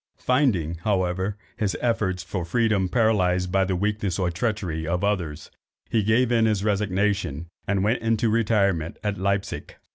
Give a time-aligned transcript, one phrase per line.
[0.17, 5.51] Finding, however, his efforts for freedom paralysed by the weakness or treachery of others,
[5.91, 9.77] he gave in his resignation, and went into retirement at Leipsic.